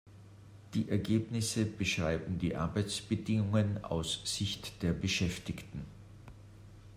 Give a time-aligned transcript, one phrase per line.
[0.73, 5.85] Die Ergebnisse beschreiben die Arbeitsbedingungen aus Sicht der Beschäftigten.